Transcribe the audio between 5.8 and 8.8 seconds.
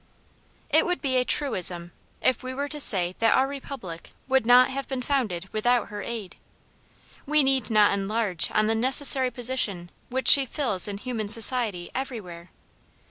her aid. We need not enlarge on the